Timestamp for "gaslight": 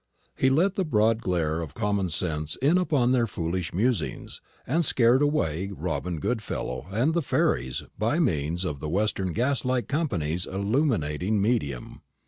9.31-9.87